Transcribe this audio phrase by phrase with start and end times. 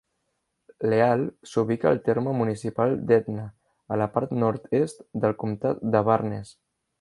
[0.93, 3.45] Leal s'ubica al terme municipal d'Edna,
[3.97, 6.57] a la part nord-est del Comtat de Barnes.